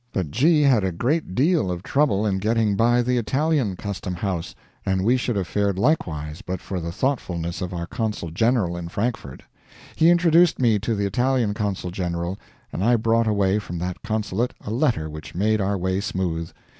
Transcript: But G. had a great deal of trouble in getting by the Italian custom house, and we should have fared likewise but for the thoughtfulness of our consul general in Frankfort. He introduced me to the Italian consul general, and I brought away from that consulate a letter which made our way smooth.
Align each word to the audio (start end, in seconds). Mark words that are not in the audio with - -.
But 0.13 0.31
G. 0.31 0.61
had 0.63 0.83
a 0.83 0.91
great 0.91 1.35
deal 1.35 1.69
of 1.69 1.83
trouble 1.83 2.25
in 2.25 2.39
getting 2.39 2.75
by 2.75 3.03
the 3.03 3.17
Italian 3.19 3.75
custom 3.75 4.15
house, 4.15 4.55
and 4.83 5.03
we 5.05 5.15
should 5.15 5.35
have 5.35 5.45
fared 5.45 5.77
likewise 5.77 6.41
but 6.41 6.59
for 6.59 6.79
the 6.79 6.91
thoughtfulness 6.91 7.61
of 7.61 7.71
our 7.71 7.85
consul 7.85 8.31
general 8.31 8.75
in 8.75 8.87
Frankfort. 8.87 9.43
He 9.95 10.09
introduced 10.09 10.57
me 10.59 10.79
to 10.79 10.95
the 10.95 11.05
Italian 11.05 11.53
consul 11.53 11.91
general, 11.91 12.39
and 12.73 12.83
I 12.83 12.95
brought 12.95 13.27
away 13.27 13.59
from 13.59 13.77
that 13.77 14.01
consulate 14.01 14.55
a 14.61 14.71
letter 14.71 15.07
which 15.07 15.35
made 15.35 15.61
our 15.61 15.77
way 15.77 15.99
smooth. 16.01 16.49